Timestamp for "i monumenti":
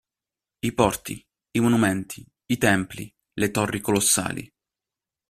1.57-2.25